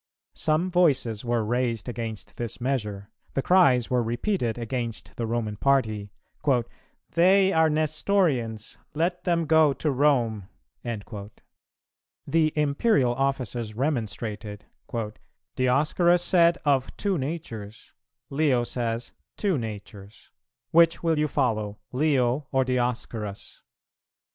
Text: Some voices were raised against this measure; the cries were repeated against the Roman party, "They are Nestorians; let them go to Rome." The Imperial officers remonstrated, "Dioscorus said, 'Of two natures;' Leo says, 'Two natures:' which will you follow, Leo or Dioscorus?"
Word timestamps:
Some 0.33 0.71
voices 0.71 1.23
were 1.23 1.45
raised 1.45 1.87
against 1.87 2.37
this 2.37 2.59
measure; 2.59 3.11
the 3.35 3.43
cries 3.43 3.91
were 3.91 4.01
repeated 4.01 4.57
against 4.57 5.15
the 5.15 5.27
Roman 5.27 5.57
party, 5.57 6.09
"They 7.11 7.53
are 7.53 7.69
Nestorians; 7.69 8.79
let 8.95 9.25
them 9.25 9.45
go 9.45 9.73
to 9.73 9.91
Rome." 9.91 10.49
The 10.83 12.51
Imperial 12.55 13.13
officers 13.13 13.75
remonstrated, 13.75 14.65
"Dioscorus 15.55 16.23
said, 16.23 16.57
'Of 16.65 16.97
two 16.97 17.19
natures;' 17.19 17.93
Leo 18.31 18.63
says, 18.63 19.11
'Two 19.37 19.59
natures:' 19.59 20.31
which 20.71 21.03
will 21.03 21.19
you 21.19 21.27
follow, 21.27 21.77
Leo 21.91 22.47
or 22.51 22.65
Dioscorus?" 22.65 23.61